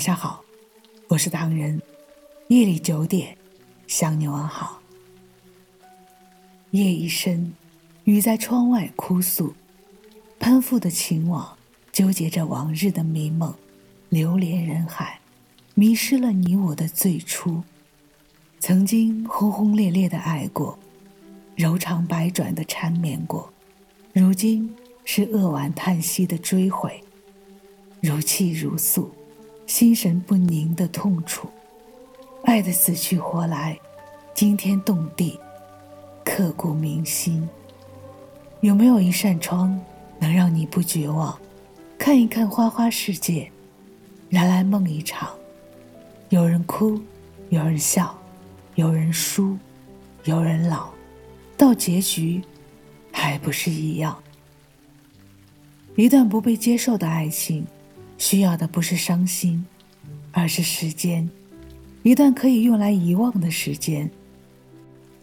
[0.00, 0.42] 晚上好，
[1.08, 1.78] 我是唐人。
[2.48, 3.36] 夜里九点，
[3.86, 4.80] 向你问好。
[6.70, 7.52] 夜已深，
[8.04, 9.52] 雨在窗外哭诉，
[10.38, 11.54] 攀附的情网
[11.92, 13.54] 纠结着往日的迷梦，
[14.08, 15.20] 流连人海，
[15.74, 17.62] 迷失了你我的最初。
[18.58, 20.78] 曾经轰轰烈烈的爱过，
[21.54, 23.52] 柔肠百转的缠绵过，
[24.14, 24.74] 如今
[25.04, 27.04] 是扼腕叹息的追悔，
[28.00, 29.14] 如泣如诉。
[29.70, 31.48] 心神不宁的痛楚，
[32.42, 33.78] 爱的死去活来，
[34.34, 35.38] 惊天动地，
[36.24, 37.48] 刻骨铭心。
[38.62, 39.80] 有没有一扇窗，
[40.18, 41.38] 能让你不绝望？
[41.96, 43.48] 看一看花花世界，
[44.28, 45.30] 然来梦一场。
[46.30, 47.00] 有人哭，
[47.50, 48.18] 有人笑，
[48.74, 49.56] 有人输，
[50.24, 50.90] 有人老，
[51.56, 52.42] 到结局，
[53.12, 54.20] 还不是一样？
[55.94, 57.64] 一段不被接受的爱情。
[58.20, 59.64] 需要的不是伤心，
[60.30, 61.26] 而是时间，
[62.02, 64.10] 一段可以用来遗忘的时间。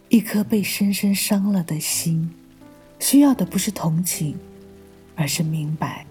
[0.09, 2.27] 一颗被深深伤了的心，
[2.99, 4.35] 需要的不是同情，
[5.15, 6.07] 而是明白。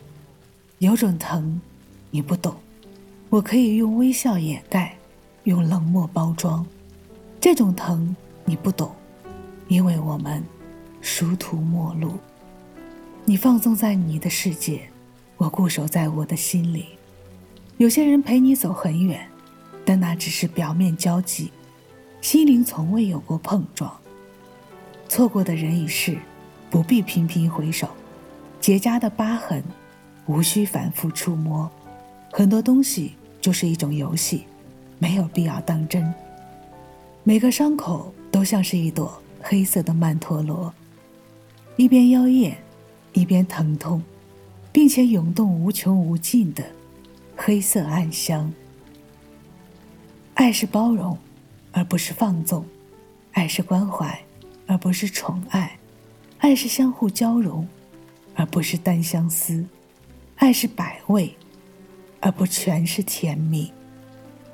[0.79, 1.61] 有种疼，
[2.13, 2.55] 你不懂，
[3.31, 4.97] 我可以用微笑掩盖，
[5.43, 6.65] 用冷漠包装。
[7.41, 8.95] 这种疼你不懂，
[9.67, 10.41] 因为我们
[11.01, 12.13] 殊途末路。
[13.25, 14.89] 你放纵在你的世界。
[15.37, 16.87] 我固守在我的心里，
[17.77, 19.29] 有些人陪你走很远，
[19.85, 21.53] 但那只是表面交集，
[22.23, 23.95] 心灵从未有过碰撞。
[25.09, 26.19] 错过的人与事，
[26.71, 27.89] 不必频频回首，
[28.61, 29.63] 结痂的疤痕，
[30.27, 31.71] 无需反复触摸。
[32.33, 34.45] 很多东西就是一种游戏，
[34.99, 36.13] 没有必要当真。
[37.25, 40.73] 每个伤口都像是一朵黑色的曼陀罗，
[41.77, 42.57] 一边妖艳，
[43.13, 44.03] 一边疼痛。
[44.77, 46.63] 并且涌动无穷无尽的
[47.35, 48.53] 黑色暗香。
[50.35, 51.17] 爱是包容，
[51.73, 52.63] 而不是放纵；
[53.33, 54.23] 爱是关怀，
[54.67, 55.79] 而不是宠爱；
[56.41, 57.67] 爱是相互交融，
[58.35, 59.65] 而不是单相思；
[60.37, 61.35] 爱是百味，
[62.21, 63.73] 而不全是甜蜜。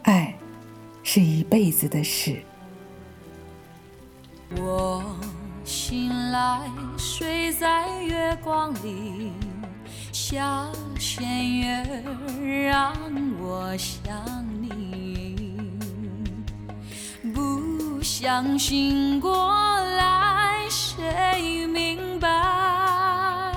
[0.02, 0.32] 爱
[1.02, 2.41] 是一辈子的事。
[4.56, 5.02] 我
[5.64, 9.32] 醒来，睡在月光里。
[10.32, 12.03] 小弦月
[12.66, 12.97] 让
[13.38, 14.16] 我想
[14.62, 15.70] 你，
[17.34, 19.47] 不想醒过
[19.98, 23.53] 来，谁明白？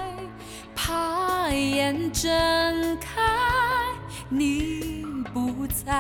[0.75, 2.29] 怕眼睁
[2.99, 3.21] 开，
[4.27, 5.93] 你不在，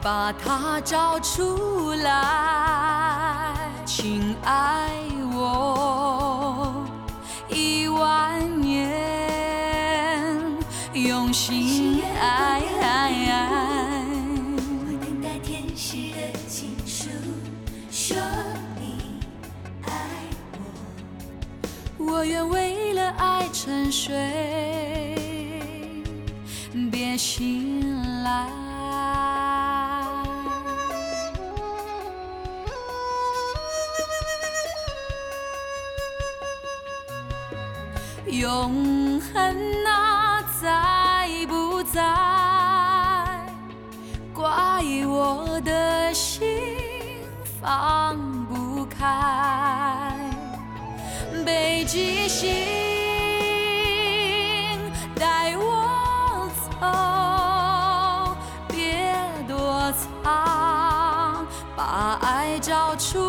[0.00, 3.54] 把它找出来，
[3.84, 4.90] 请爱
[5.32, 6.86] 我
[7.48, 8.88] 一万年，
[10.92, 12.62] 用心爱。
[14.86, 17.10] 我等待天使的情书，
[17.90, 18.16] 说
[18.78, 19.20] 你
[19.82, 19.90] 爱
[21.98, 22.04] 我。
[22.04, 24.14] 我愿为了爱沉睡，
[26.90, 28.46] 别醒来。
[38.26, 42.02] 永恒啊，在不在？
[44.34, 44.44] 怪
[45.06, 46.46] 我的心
[47.60, 50.14] 放不开，
[51.44, 52.48] 北极星
[55.16, 56.48] 带我
[56.80, 58.36] 走，
[58.68, 59.12] 别
[59.48, 59.92] 躲
[60.22, 61.44] 藏，
[61.76, 63.27] 把爱找出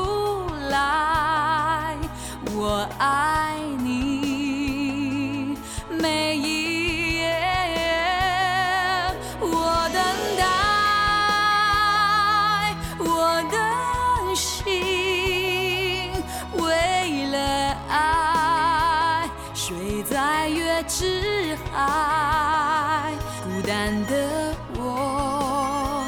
[23.69, 26.03] 孤单的我，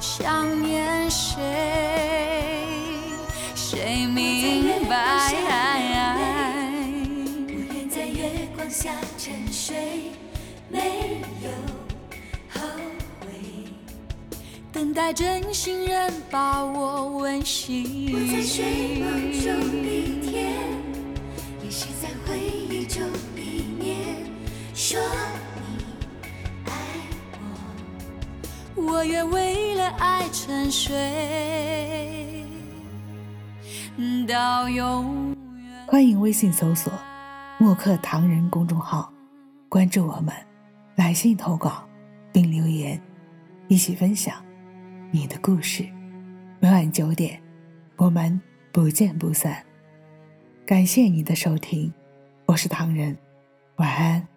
[0.00, 1.36] 想念谁？
[3.54, 5.34] 谁明白？
[7.50, 10.12] 我在月光下沉睡，
[10.70, 11.50] 没有
[12.48, 12.66] 后
[13.20, 13.26] 悔。
[14.72, 18.14] 等待真心人把我温习。
[18.14, 19.52] 我在睡梦中
[19.84, 20.54] 一天，
[21.62, 23.02] 也是在回忆中
[23.36, 23.98] 一年。
[24.74, 24.98] 说
[28.92, 30.94] 我愿为了爱沉睡
[34.28, 35.86] 到永远。
[35.86, 36.92] 欢迎微信搜索
[37.58, 39.10] “墨客唐人”公众号，
[39.70, 40.34] 关注我们，
[40.94, 41.88] 来信投稿
[42.30, 43.00] 并留言，
[43.66, 44.44] 一起分享
[45.10, 45.88] 你的故事。
[46.60, 47.40] 每晚九点，
[47.96, 48.38] 我们
[48.70, 49.64] 不见不散。
[50.66, 51.90] 感谢你的收听，
[52.44, 53.16] 我是唐人，
[53.76, 54.31] 晚安。